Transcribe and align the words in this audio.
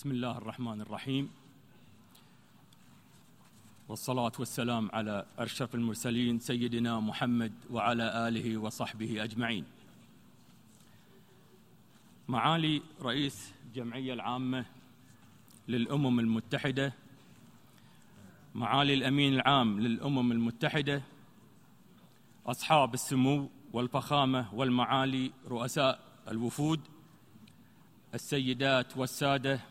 بسم 0.00 0.10
الله 0.10 0.38
الرحمن 0.38 0.80
الرحيم. 0.80 1.30
والصلاة 3.88 4.32
والسلام 4.38 4.90
على 4.92 5.26
أشرف 5.38 5.74
المرسلين 5.74 6.38
سيدنا 6.38 7.00
محمد 7.00 7.52
وعلى 7.70 8.28
آله 8.28 8.56
وصحبه 8.58 9.24
أجمعين. 9.24 9.64
معالي 12.28 12.82
رئيس 13.02 13.52
الجمعية 13.66 14.12
العامة 14.12 14.64
للأمم 15.68 16.20
المتحدة 16.20 16.92
معالي 18.54 18.94
الأمين 18.94 19.34
العام 19.34 19.80
للأمم 19.80 20.32
المتحدة 20.32 21.02
أصحاب 22.46 22.94
السمو 22.94 23.50
والفخامة 23.72 24.54
والمعالي 24.54 25.32
رؤساء 25.48 26.00
الوفود 26.28 26.80
السيدات 28.14 28.96
والسادة 28.96 29.69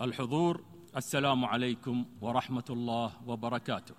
الحضور. 0.00 0.64
السلام 0.96 1.44
عليكم 1.44 2.04
ورحمة 2.20 2.64
الله 2.70 3.12
وبركاته. 3.26 3.94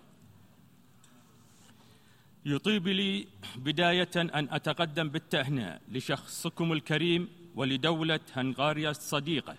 يطيب 2.46 2.88
لي 2.88 3.28
بداية 3.56 4.16
أن 4.16 4.48
أتقدم 4.52 5.10
بالتهنئة 5.10 5.80
لشخصكم 5.92 6.72
الكريم 6.72 7.30
ولدولة 7.56 8.20
هنغاريا 8.34 8.90
الصديقة 8.90 9.56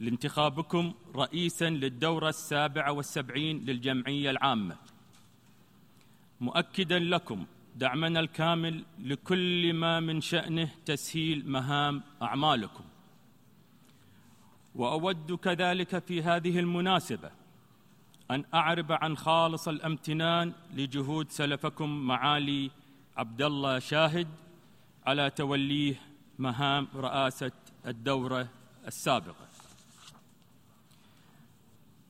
لانتخابكم 0.00 0.94
رئيسا 1.16 1.70
للدورة 1.70 2.28
السابعة 2.28 2.92
والسبعين 2.92 3.64
للجمعية 3.64 4.30
العامة. 4.30 4.76
مؤكدا 6.40 6.98
لكم 6.98 7.46
دعمنا 7.76 8.20
الكامل 8.20 8.84
لكل 8.98 9.72
ما 9.72 10.00
من 10.00 10.20
شأنه 10.20 10.70
تسهيل 10.86 11.50
مهام 11.50 12.02
أعمالكم. 12.22 12.84
وأود 14.76 15.32
كذلك 15.32 15.98
في 15.98 16.22
هذه 16.22 16.58
المناسبة 16.58 17.30
أن 18.30 18.44
أعرب 18.54 18.92
عن 18.92 19.16
خالص 19.16 19.68
الامتنان 19.68 20.52
لجهود 20.74 21.30
سلفكم 21.30 21.88
معالي 22.06 22.70
عبد 23.16 23.42
الله 23.42 23.78
شاهد 23.78 24.28
على 25.06 25.30
توليه 25.30 25.94
مهام 26.38 26.88
رئاسة 26.94 27.52
الدورة 27.86 28.48
السابقة. 28.86 29.46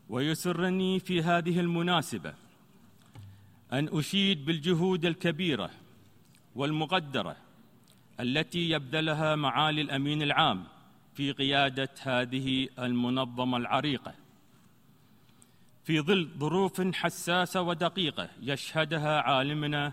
ويسرني 0.09 1.01
في 1.01 1.23
هذه 1.23 1.61
المناسبة 1.61 2.35
أن 3.73 3.89
أشيد 3.93 4.45
بالجهود 4.45 5.05
الكبيرة 5.05 5.71
والمقدرة 6.55 7.37
التي 8.21 8.71
يبذلها 8.71 9.37
معالي 9.37 9.81
الأمين 9.81 10.23
العام 10.23 10.65
في 11.17 11.33
قيادة 11.33 11.89
هذه 12.03 12.69
المنظمة 12.79 13.57
العريقة. 13.57 14.15
في 15.85 16.01
ظل 16.01 16.29
ظروف 16.39 16.81
حساسة 16.81 17.63
ودقيقة 17.63 18.29
يشهدها 18.43 19.21
عالمنا 19.21 19.93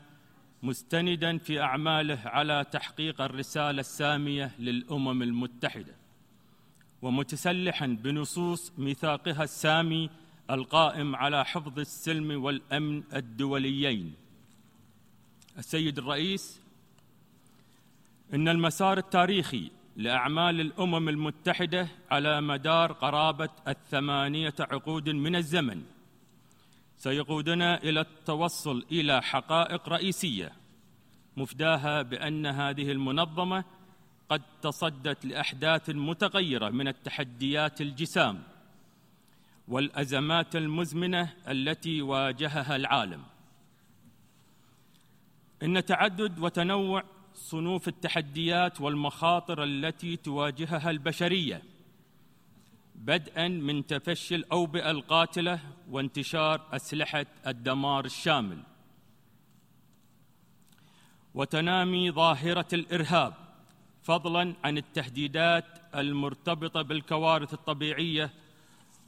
مستندا 0.63 1.37
في 1.37 1.61
أعماله 1.61 2.19
على 2.25 2.65
تحقيق 2.71 3.21
الرسالة 3.21 3.79
السامية 3.79 4.51
للأمم 4.59 5.23
المتحدة 5.23 5.95
ومتسلحا 7.01 7.87
بنصوص 7.87 8.71
ميثاقها 8.77 9.43
السامي 9.43 10.09
القائم 10.49 11.15
على 11.15 11.45
حفظ 11.45 11.79
السلم 11.79 12.43
والأمن 12.43 13.03
الدوليين. 13.15 14.13
السيد 15.57 15.97
الرئيس 15.97 16.59
إن 18.33 18.47
المسار 18.47 18.97
التاريخي 18.97 19.71
لأعمال 19.95 20.61
الأمم 20.61 21.09
المتحدة 21.09 21.87
على 22.11 22.41
مدار 22.41 22.91
قرابة 22.91 23.49
الثمانية 23.67 24.53
عقود 24.59 25.09
من 25.09 25.35
الزمن. 25.35 25.83
سيقودنا 26.97 27.83
إلى 27.83 27.99
التوصل 28.01 28.85
إلى 28.91 29.21
حقائق 29.21 29.89
رئيسية 29.89 30.51
مفداها 31.37 32.01
بأن 32.01 32.45
هذه 32.45 32.91
المنظمة 32.91 33.63
قد 34.29 34.41
تصدت 34.61 35.25
لأحداث 35.25 35.89
متغيرة 35.89 36.69
من 36.69 36.87
التحديات 36.87 37.81
الجسام 37.81 38.43
والأزمات 39.67 40.55
المزمنة 40.55 41.33
التي 41.47 42.01
واجهها 42.01 42.75
العالم. 42.75 43.23
إن 45.63 45.85
تعدد 45.85 46.39
وتنوع 46.39 47.03
صنوف 47.35 47.87
التحديات 47.87 48.81
والمخاطر 48.81 49.63
التي 49.63 50.15
تواجهها 50.15 50.89
البشرية 50.89 51.63
بدءا 52.95 53.47
من 53.47 53.87
تفشي 53.87 54.35
الأوبئة 54.35 54.91
القاتلة 54.91 55.59
وانتشار 55.89 56.61
أسلحة 56.71 57.25
الدمار 57.47 58.05
الشامل. 58.05 58.57
وتنامي 61.33 62.11
ظاهرة 62.11 62.67
الإرهاب 62.73 63.33
فضلا 64.03 64.53
عن 64.63 64.77
التهديدات 64.77 65.65
المرتبطة 65.95 66.81
بالكوارث 66.81 67.53
الطبيعية 67.53 68.33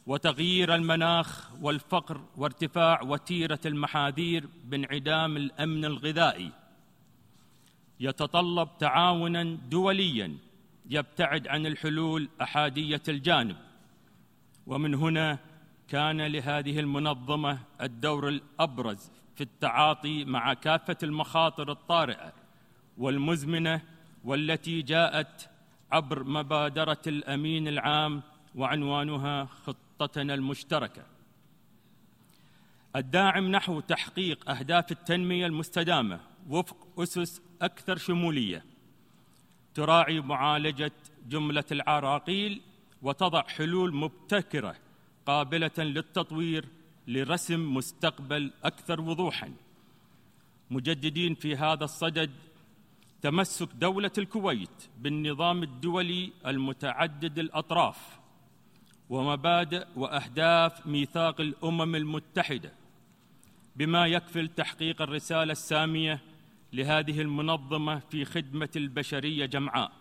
وتغيير 0.06 0.74
المناخ 0.74 1.50
والفقر 1.60 2.20
وارتفاع 2.36 3.02
وتيرة 3.02 3.60
المحاذير 3.66 4.48
بانعدام 4.64 5.36
الأمن 5.36 5.84
الغذائي. 5.84 6.65
يتطلب 8.00 8.68
تعاونا 8.78 9.58
دوليا 9.70 10.36
يبتعد 10.90 11.48
عن 11.48 11.66
الحلول 11.66 12.28
أحادية 12.42 13.02
الجانب. 13.08 13.56
ومن 14.66 14.94
هنا 14.94 15.38
كان 15.88 16.22
لهذه 16.26 16.80
المنظمة 16.80 17.58
الدور 17.80 18.28
الأبرز 18.28 19.10
في 19.34 19.40
التعاطي 19.40 20.24
مع 20.24 20.54
كافة 20.54 20.96
المخاطر 21.02 21.72
الطارئة 21.72 22.32
والمزمنة 22.98 23.82
والتي 24.24 24.82
جاءت 24.82 25.50
عبر 25.92 26.24
مبادرة 26.24 27.02
الأمين 27.06 27.68
العام 27.68 28.22
وعنوانها 28.54 29.44
خطتنا 29.44 30.34
المشتركة. 30.34 31.02
الداعم 32.96 33.50
نحو 33.50 33.80
تحقيق 33.80 34.50
أهداف 34.50 34.92
التنمية 34.92 35.46
المستدامة 35.46 36.20
وفق 36.48 36.88
أسس 36.98 37.42
أكثر 37.62 37.96
شمولية 37.96 38.64
تراعي 39.74 40.20
معالجة 40.20 40.92
جملة 41.28 41.64
العراقيل 41.72 42.60
وتضع 43.02 43.42
حلول 43.42 43.94
مبتكرة 43.94 44.76
قابلة 45.26 45.70
للتطوير 45.78 46.64
لرسم 47.06 47.74
مستقبل 47.74 48.52
أكثر 48.64 49.00
وضوحا. 49.00 49.52
مجددين 50.70 51.34
في 51.34 51.56
هذا 51.56 51.84
الصدد 51.84 52.30
تمسك 53.22 53.68
دولة 53.74 54.10
الكويت 54.18 54.88
بالنظام 54.98 55.62
الدولي 55.62 56.32
المتعدد 56.46 57.38
الأطراف 57.38 58.18
ومبادئ 59.10 59.86
وأهداف 59.96 60.86
ميثاق 60.86 61.40
الأمم 61.40 61.94
المتحدة 61.94 62.72
بما 63.76 64.06
يكفل 64.06 64.48
تحقيق 64.48 65.02
الرسالة 65.02 65.52
السامية 65.52 66.20
لهذه 66.72 67.20
المنظمة 67.20 67.98
في 67.98 68.24
خدمة 68.24 68.68
البشرية 68.76 69.46
جمعاء. 69.46 69.92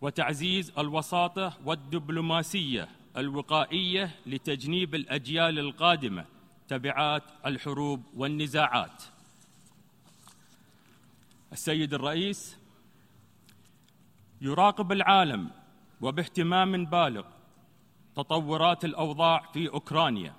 وتعزيز 0.00 0.72
الوساطة 0.78 1.58
والدبلوماسية 1.64 2.88
الوقائية 3.16 4.10
لتجنيب 4.26 4.94
الأجيال 4.94 5.58
القادمة 5.58 6.24
تبعات 6.68 7.22
الحروب 7.46 8.02
والنزاعات. 8.16 9.02
السيد 11.52 11.94
الرئيس 11.94 12.56
يراقب 14.40 14.92
العالم 14.92 15.50
وباهتمام 16.00 16.84
بالغ 16.84 17.24
تطورات 18.16 18.84
الأوضاع 18.84 19.50
في 19.52 19.68
أوكرانيا 19.68 20.34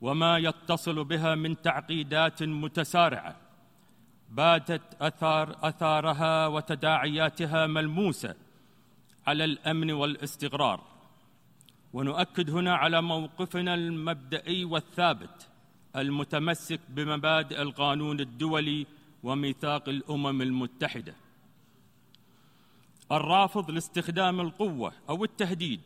وما 0.00 0.38
يتصل 0.38 1.04
بها 1.04 1.34
من 1.34 1.62
تعقيدات 1.62 2.42
متسارعة. 2.42 3.47
باتت 4.30 4.82
اثار 5.00 5.56
أثارها 5.62 6.46
وتداعياتها 6.46 7.66
ملموسة 7.66 8.34
على 9.26 9.44
الأمن 9.44 9.90
والاستقرار. 9.90 10.80
ونؤكد 11.92 12.50
هنا 12.50 12.74
على 12.74 13.02
موقفنا 13.02 13.74
المبدئي 13.74 14.64
والثابت 14.64 15.48
المتمسك 15.96 16.80
بمبادئ 16.88 17.62
القانون 17.62 18.20
الدولي 18.20 18.86
وميثاق 19.22 19.88
الأمم 19.88 20.42
المتحدة. 20.42 21.14
الرافض 23.12 23.70
لاستخدام 23.70 24.40
القوة 24.40 24.92
أو 25.08 25.24
التهديد 25.24 25.80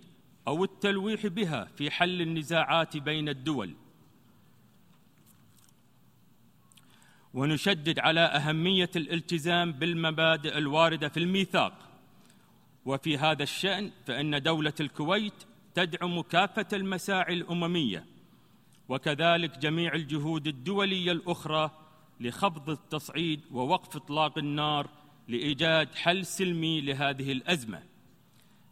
أو 0.49 0.65
التلويح 0.65 1.27
بها 1.27 1.65
في 1.65 1.91
حل 1.91 2.21
النزاعات 2.21 2.97
بين 2.97 3.29
الدول. 3.29 3.75
ونشدد 7.35 7.99
على 7.99 8.21
أهمية 8.21 8.91
الالتزام 8.97 9.73
بالمبادئ 9.73 10.59
الواردة 10.59 11.09
في 11.09 11.17
الميثاق. 11.17 11.73
وفي 12.85 13.19
هذا 13.19 13.43
الشأن 13.43 13.91
فإن 14.07 14.43
دولة 14.43 14.73
الكويت 14.81 15.45
تدعم 15.75 16.21
كافه 16.21 16.67
المساعي 16.73 17.35
الأممية 17.35 18.05
وكذلك 18.89 19.59
جميع 19.59 19.95
الجهود 19.95 20.47
الدولية 20.47 21.13
الأخرى 21.13 21.71
لخفض 22.21 22.71
التصعيد 22.71 23.41
ووقف 23.53 23.97
إطلاق 23.97 24.39
النار 24.39 24.89
لإيجاد 25.29 25.95
حل 25.95 26.27
سلمي 26.27 26.81
لهذه 26.81 27.33
الأزمة. 27.33 27.83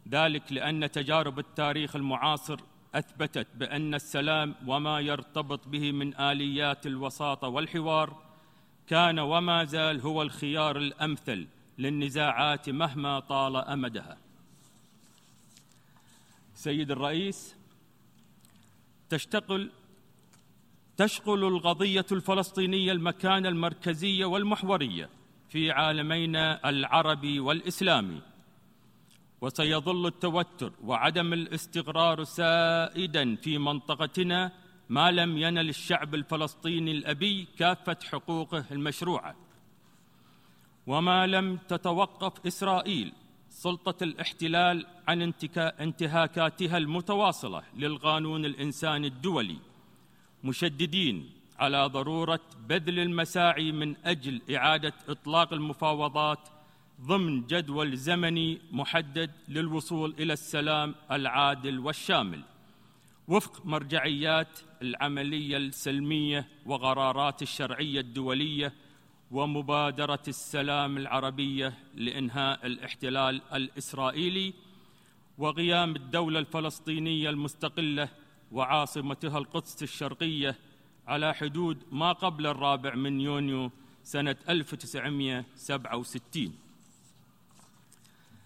ذلك 0.08 0.52
لأن 0.52 0.90
تجارب 0.90 1.38
التاريخ 1.38 1.96
المعاصر 1.96 2.60
أثبتت 2.94 3.46
بأن 3.54 3.94
السلام 3.94 4.54
وما 4.66 5.00
يرتبط 5.00 5.68
به 5.68 5.92
من 5.92 6.20
آليات 6.20 6.86
الوساطة 6.86 7.48
والحوار 7.48 8.29
كان 8.90 9.18
وما 9.18 9.64
زال 9.64 10.00
هو 10.00 10.22
الخيار 10.22 10.76
الأمثل 10.76 11.46
للنزاعات 11.78 12.70
مهما 12.70 13.20
طال 13.20 13.56
أمدها. 13.56 14.18
سيد 16.54 16.90
الرئيس 16.90 17.56
تشتغل 19.08 19.70
تشغل 20.96 21.44
القضية 21.44 22.06
الفلسطينية 22.12 22.92
المكانه 22.92 23.48
المركزيه 23.48 24.24
والمحوريه 24.24 25.08
في 25.48 25.70
عالمينا 25.70 26.68
العربي 26.68 27.40
والاسلامي 27.40 28.20
وسيظل 29.40 30.06
التوتر 30.06 30.72
وعدم 30.84 31.32
الاستقرار 31.32 32.24
سائدا 32.24 33.36
في 33.36 33.58
منطقتنا 33.58 34.52
ما 34.90 35.10
لم 35.10 35.38
ينل 35.38 35.68
الشعب 35.68 36.14
الفلسطيني 36.14 36.90
الأبي 36.92 37.48
كافة 37.58 37.96
حقوقه 38.12 38.64
المشروعة. 38.70 39.36
وما 40.86 41.26
لم 41.26 41.56
تتوقف 41.56 42.46
إسرائيل 42.46 43.12
سلطة 43.48 44.04
الاحتلال 44.04 44.86
عن 45.08 45.32
انتهاكاتها 45.80 46.78
المتواصلة 46.78 47.62
للقانون 47.76 48.44
الإنساني 48.44 49.06
الدولي. 49.06 49.58
مشددين 50.44 51.30
على 51.58 51.86
ضرورة 51.86 52.40
بذل 52.68 52.98
المساعي 52.98 53.72
من 53.72 53.96
أجل 54.04 54.42
إعادة 54.54 54.94
إطلاق 55.08 55.52
المفاوضات 55.52 56.48
ضمن 57.00 57.46
جدول 57.46 57.96
زمني 57.96 58.60
محدد 58.72 59.30
للوصول 59.48 60.14
إلى 60.18 60.32
السلام 60.32 60.94
العادل 61.10 61.78
والشامل. 61.78 62.42
وفق 63.30 63.66
مرجعيات 63.66 64.58
العملية 64.82 65.56
السلمية 65.56 66.48
وقرارات 66.66 67.42
الشرعية 67.42 68.00
الدولية 68.00 68.72
ومبادرة 69.30 70.22
السلام 70.28 70.96
العربية 70.96 71.74
لإنهاء 71.94 72.66
الاحتلال 72.66 73.42
الإسرائيلي 73.52 74.54
وقيام 75.38 75.96
الدولة 75.96 76.38
الفلسطينية 76.38 77.30
المستقلة 77.30 78.08
وعاصمتها 78.52 79.38
القدس 79.38 79.82
الشرقية 79.82 80.56
على 81.06 81.34
حدود 81.34 81.78
ما 81.92 82.12
قبل 82.12 82.46
الرابع 82.46 82.94
من 82.94 83.20
يونيو 83.20 83.70
سنة 84.02 84.36
1967 84.48 86.54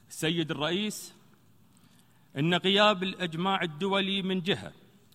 سيد 0.09 0.51
الرئيس 0.51 1.15
إن 2.39 2.55
غياب 2.55 3.03
الإجماع 3.03 3.63
الدولي 3.63 4.23
من 4.23 4.41
جهة 4.41 4.73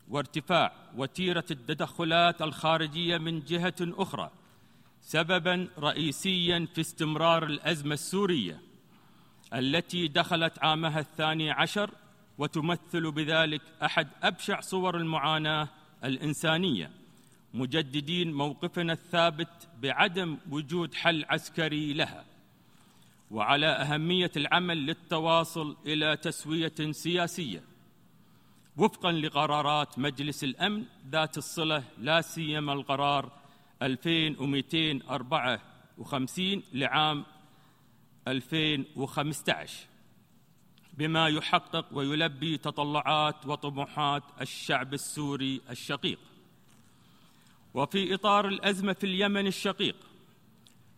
وارتفاع 0.09 0.73
وتيرة 0.95 1.45
التدخلات 1.51 2.41
الخارجية 2.41 3.17
من 3.17 3.39
جهة 3.39 3.75
أخرى 3.81 4.31
سببا 5.01 5.67
رئيسيا 5.79 6.67
في 6.75 6.81
استمرار 6.81 7.43
الأزمة 7.43 7.93
السورية 7.93 8.61
التي 9.53 10.07
دخلت 10.07 10.59
عامها 10.59 10.99
الثاني 10.99 11.51
عشر 11.51 11.91
وتمثل 12.37 13.11
بذلك 13.11 13.61
أحد 13.83 14.07
أبشع 14.23 14.61
صور 14.61 14.97
المعاناة 14.97 15.67
الإنسانية 16.03 16.91
مجددين 17.53 18.33
موقفنا 18.33 18.93
الثابت 18.93 19.67
بعدم 19.81 20.37
وجود 20.51 20.93
حل 20.93 21.25
عسكري 21.29 21.93
لها. 21.93 22.25
وعلى 23.31 23.67
أهمية 23.67 24.31
العمل 24.37 24.85
للتواصل 24.85 25.77
إلى 25.85 26.17
تسوية 26.17 26.91
سياسية 26.91 27.63
وفقا 28.77 29.11
لقرارات 29.11 29.99
مجلس 29.99 30.43
الأمن 30.43 30.85
ذات 31.09 31.37
الصلة 31.37 31.83
لا 31.97 32.21
سيما 32.21 32.73
القرار 32.73 33.31
2254 33.81 36.63
لعام 36.73 37.25
2015 38.27 39.87
بما 40.93 41.27
يحقق 41.27 41.85
ويلبي 41.91 42.57
تطلعات 42.57 43.45
وطموحات 43.45 44.23
الشعب 44.41 44.93
السوري 44.93 45.61
الشقيق. 45.69 46.19
وفي 47.73 48.13
إطار 48.13 48.47
الأزمة 48.47 48.93
في 48.93 49.03
اليمن 49.03 49.47
الشقيق 49.47 49.95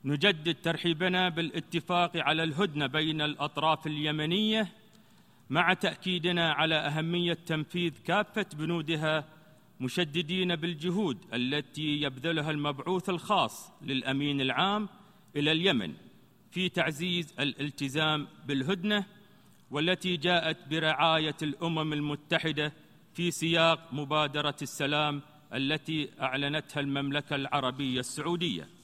نجدد 0.06 0.56
ترحيبنا 0.62 1.30
بالاتفاق 1.30 2.12
على 2.18 2.44
الهدنة 2.44 2.88
بين 2.88 3.22
الأطراف 3.22 3.88
اليمنية 3.88 4.68
مع 5.50 5.74
تأكيدنا 5.74 6.52
على 6.52 6.76
أهمية 6.76 7.34
تنفيذ 7.34 7.94
كافة 8.06 8.46
بنودها 8.54 9.26
مشددين 9.80 10.56
بالجهود 10.56 11.18
التي 11.34 12.02
يبذلها 12.02 12.52
المبعوث 12.52 13.10
الخاص 13.10 13.72
للأمين 13.82 14.42
العام 14.42 14.90
إلى 15.36 15.52
اليمن 15.52 15.94
في 16.52 16.70
تعزيز 16.70 17.34
الالتزام 17.40 18.28
بالهدنة 18.48 19.06
والتي 19.72 20.18
جاءت 20.18 20.58
برعاية 20.70 21.36
الأمم 21.42 21.94
المتحدة 21.94 22.74
في 23.14 23.32
سياق 23.32 23.94
مبادرة 23.94 24.56
السلام 24.62 25.22
التي 25.54 26.10
أعلنتها 26.22 26.80
المملكة 26.80 27.36
العربية 27.36 28.00
السعودية. 28.00 28.81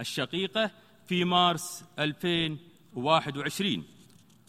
الشقيقة 0.00 0.70
في 1.06 1.24
مارس 1.24 1.84
2021 1.98 3.84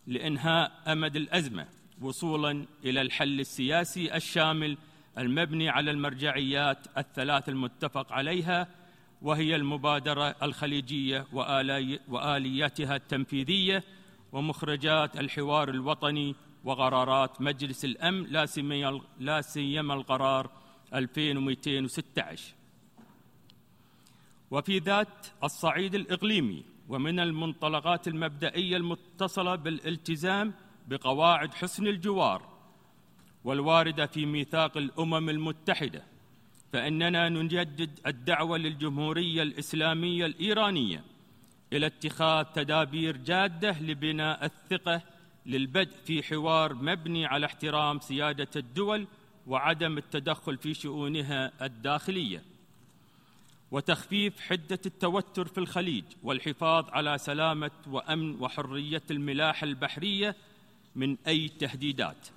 لإنهاء 0.07 0.71
أمد 0.87 1.15
الأزمة 1.15 1.67
وصولا 2.01 2.65
إلى 2.85 3.01
الحل 3.01 3.39
السياسي 3.39 4.15
الشامل 4.15 4.77
المبني 5.17 5.69
على 5.69 5.91
المرجعيات 5.91 6.77
الثلاث 6.97 7.49
المتفق 7.49 8.11
عليها 8.13 8.67
وهي 9.21 9.55
المبادرة 9.55 10.35
الخليجية 10.43 11.25
وآلياتها 12.09 12.95
التنفيذية 12.95 13.83
ومخرجات 14.31 15.19
الحوار 15.19 15.69
الوطني 15.69 16.35
وقرارات 16.63 17.41
مجلس 17.41 17.85
الأمن 17.85 18.23
لا 19.19 19.41
سيما 19.41 19.93
القرار 19.93 20.49
2216 20.93 22.53
وفي 24.51 24.79
ذات 24.79 25.27
الصعيد 25.43 25.95
الإقليمي 25.95 26.63
ومن 26.89 27.19
المنطلقات 27.19 28.07
المبدئية 28.07 28.77
المتصلة 28.77 29.55
بالالتزام 29.55 30.53
بقواعد 30.87 31.53
حسن 31.53 31.87
الجوار 31.87 32.55
والواردة 33.43 34.05
في 34.05 34.25
ميثاق 34.25 34.77
الأمم 34.77 35.29
المتحدة 35.29 36.03
فإننا 36.73 37.29
نجدد 37.29 37.99
الدعوة 38.07 38.57
للجمهورية 38.57 39.43
الإسلامية 39.43 40.25
الإيرانية 40.25 41.03
إلى 41.73 41.85
اتخاذ 41.85 42.45
تدابير 42.45 43.17
جادة 43.17 43.79
لبناء 43.79 44.45
الثقة 44.45 45.01
للبدء 45.45 45.95
في 46.05 46.23
حوار 46.23 46.73
مبني 46.73 47.25
على 47.25 47.45
احترام 47.45 47.99
سيادة 47.99 48.47
الدول 48.55 49.07
وعدم 49.47 49.97
التدخل 49.97 50.57
في 50.57 50.73
شؤونها 50.73 51.65
الداخلية. 51.65 52.43
وتخفيف 53.71 54.39
حدة 54.39 54.79
التوتر 54.85 55.47
في 55.47 55.57
الخليج 55.57 56.03
والحفاظ 56.23 56.89
على 56.89 57.17
سلامة 57.17 57.71
وأمن 57.87 58.41
وحرية 58.41 59.03
الملاحه 59.11 59.65
البحرية 59.65 60.35
من 60.95 61.17
أي 61.27 61.47
تهديدات. 61.47 62.27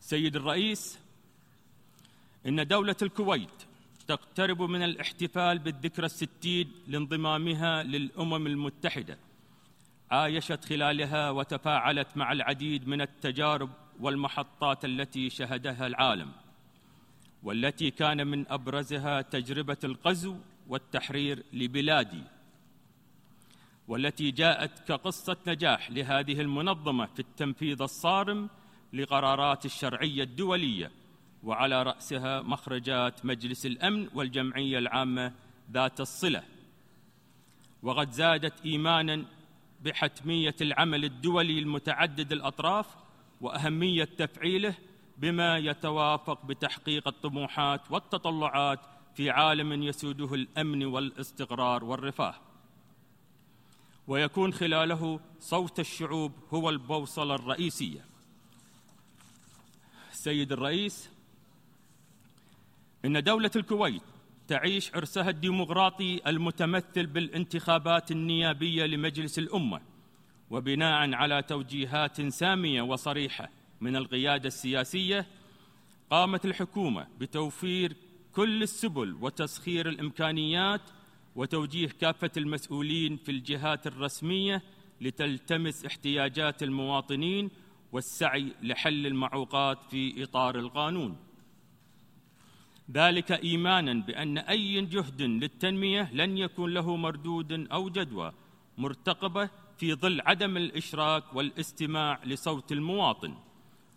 سيد 0.00 0.36
الرئيس 0.36 0.98
إن 2.46 2.66
دولة 2.66 2.96
الكويت 3.02 3.64
تقترب 4.06 4.62
من 4.62 4.82
الاحتفال 4.82 5.58
بالذكرى 5.58 6.06
الستين 6.06 6.72
لانضمامها 6.88 7.82
للأمم 7.82 8.46
المتحدة 8.46 9.18
عايشت 10.10 10.64
خلالها 10.64 11.30
وتفاعلت 11.30 12.16
مع 12.16 12.32
العديد 12.32 12.88
من 12.88 13.00
التجارب 13.00 13.70
والمحطات 14.00 14.84
التي 14.84 15.30
شهدها 15.30 15.86
العالم. 15.86 16.32
والتي 17.44 17.90
كان 17.90 18.26
من 18.26 18.48
أبرزها 18.48 19.22
تجربة 19.22 19.76
الغزو 19.84 20.36
والتحرير 20.68 21.44
لبلادي 21.52 22.22
والتي 23.88 24.30
جاءت 24.30 24.78
كقصة 24.88 25.36
نجاح 25.46 25.90
لهذه 25.90 26.40
المنظمة 26.40 27.06
في 27.06 27.20
التنفيذ 27.20 27.82
الصارم 27.82 28.48
لقرارات 28.92 29.64
الشرعية 29.64 30.22
الدولية 30.22 30.90
وعلى 31.42 31.82
رأسها 31.82 32.42
مخرجات 32.42 33.26
مجلس 33.26 33.66
الأمن 33.66 34.08
والجمعية 34.14 34.78
العامة 34.78 35.32
ذات 35.72 36.00
الصلة. 36.00 36.42
وقد 37.82 38.10
زادت 38.10 38.60
إيمانا 38.64 39.24
بحتمية 39.84 40.54
العمل 40.60 41.04
الدولي 41.04 41.58
المتعدد 41.58 42.32
الأطراف 42.32 42.86
وأهمية 43.40 44.04
تفعيله 44.04 44.74
بما 45.18 45.58
يتوافق 45.58 46.46
بتحقيق 46.46 47.08
الطموحات 47.08 47.80
والتطلعات 47.90 48.80
في 49.14 49.30
عالم 49.30 49.82
يسوده 49.82 50.34
الأمن 50.34 50.84
والاستقرار 50.84 51.84
والرفاه. 51.84 52.34
ويكون 54.08 54.52
خلاله 54.52 55.20
صوت 55.40 55.80
الشعوب 55.80 56.32
هو 56.54 56.70
البوصلة 56.70 57.34
الرئيسية. 57.34 58.04
سيد 60.12 60.52
الرئيس 60.52 61.10
إن 63.04 63.22
دولة 63.22 63.50
الكويت 63.56 64.02
تعيش 64.48 64.94
عرسها 64.94 65.30
الديمقراطي 65.30 66.20
المتمثل 66.26 67.06
بالانتخابات 67.06 68.10
النيابية 68.10 68.84
لمجلس 68.86 69.38
الأمة 69.38 69.80
وبناء 70.50 71.14
على 71.14 71.42
توجيهات 71.42 72.20
سامية 72.20 72.82
وصريحة 72.82 73.48
من 73.84 73.96
القيادة 73.96 74.48
السياسية 74.48 75.26
قامت 76.10 76.44
الحكومة 76.44 77.06
بتوفير 77.20 77.96
كل 78.32 78.62
السبل 78.62 79.16
وتسخير 79.20 79.88
الإمكانيات 79.88 80.80
وتوجيه 81.36 81.88
كافة 81.88 82.30
المسؤولين 82.36 83.16
في 83.16 83.30
الجهات 83.30 83.86
الرسمية 83.86 84.62
لتلتمس 85.00 85.84
احتياجات 85.84 86.62
المواطنين 86.62 87.50
والسعي 87.92 88.52
لحل 88.62 89.06
المعوقات 89.06 89.78
في 89.90 90.22
إطار 90.22 90.58
القانون. 90.58 91.16
ذلك 92.90 93.32
إيمانا 93.32 93.94
بأن 93.94 94.38
أي 94.38 94.80
جهد 94.80 95.22
للتنمية 95.22 96.10
لن 96.12 96.38
يكون 96.38 96.74
له 96.74 96.96
مردود 96.96 97.52
أو 97.72 97.88
جدوى 97.88 98.32
مرتقبة 98.78 99.50
في 99.78 99.94
ظل 99.94 100.20
عدم 100.20 100.56
الإشراك 100.56 101.34
والاستماع 101.34 102.20
لصوت 102.24 102.72
المواطن. 102.72 103.34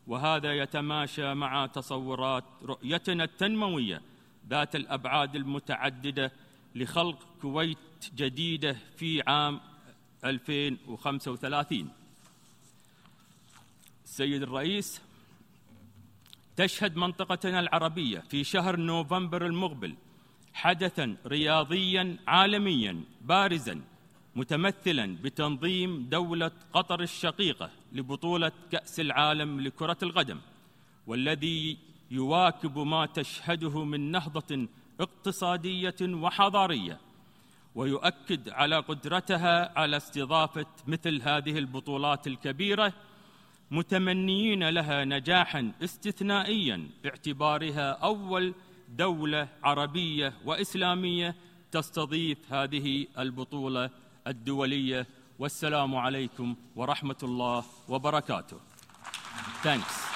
وهذا 0.07 0.53
يتماشى 0.53 1.33
مع 1.33 1.65
تصورات 1.65 2.43
رؤيتنا 2.63 3.23
التنموية 3.23 4.01
ذات 4.49 4.75
الأبعاد 4.75 5.35
المتعددة 5.35 6.31
لخلق 6.75 7.19
كويت 7.41 7.77
جديدة 8.15 8.77
في 8.97 9.21
عام 9.27 9.59
2035 10.25 11.89
السيد 14.05 14.41
الرئيس 14.41 15.01
تشهد 16.55 16.95
منطقتنا 16.95 17.59
العربية 17.59 18.19
في 18.19 18.43
شهر 18.43 18.75
نوفمبر 18.75 19.45
المقبل 19.45 19.95
حدثا 20.53 21.17
رياضيا 21.25 22.17
عالميا 22.27 23.01
بارزا 23.21 23.81
متمثلا 24.35 25.17
بتنظيم 25.23 26.09
دولة 26.09 26.51
قطر 26.73 27.01
الشقيقة. 27.01 27.69
لبطولة 27.97 28.51
كأس 28.71 28.99
العالم 28.99 29.61
لكرة 29.61 29.97
القدم 30.03 30.39
والذي 31.07 31.77
يواكب 32.11 32.77
ما 32.77 33.05
تشهده 33.05 33.83
من 33.83 34.11
نهضة 34.11 34.67
اقتصادية 34.99 35.95
وحضارية 36.01 36.97
ويؤكد 37.75 38.49
على 38.49 38.75
قدرتها 38.79 39.79
على 39.79 39.97
استضافة 39.97 40.65
مثل 40.87 41.21
هذه 41.21 41.57
البطولات 41.57 42.27
الكبيرة 42.27 42.93
متمنيين 43.71 44.69
لها 44.69 45.05
نجاحا 45.05 45.71
استثنائيا 45.83 46.89
باعتبارها 47.03 47.91
أول 47.91 48.53
دولة 48.89 49.47
عربية 49.63 50.33
وإسلامية 50.45 51.35
تستضيف 51.71 52.53
هذه 52.53 53.07
البطولة 53.19 53.89
الدولية 54.27 55.07
والسلام 55.39 55.95
عليكم 55.95 56.55
ورحمة 56.75 57.21
الله 57.23 57.63
وبركاته. 57.89 58.57
Thanks. 59.63 60.06